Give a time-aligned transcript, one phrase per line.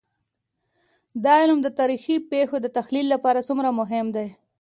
[1.23, 4.27] دا علم د تاريخي پېښو د تحلیل لپاره څومره مهم دی؟